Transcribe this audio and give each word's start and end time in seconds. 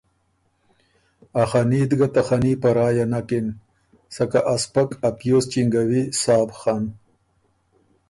ا 1.41 1.43
خني 1.49 1.81
ت 1.89 1.91
ګۀ 1.99 2.07
ته 2.13 2.21
خني 2.27 2.53
په 2.61 2.69
رایه 2.77 3.05
نکِن 3.11 3.45
”سکه 4.15 4.39
ا 4.53 4.55
سپک 4.63 4.89
ا 5.07 5.09
پیوز 5.17 5.45
چینګوی 5.51 6.03
سا 6.21 6.35
بو 6.47 6.55
خن“ 6.61 6.83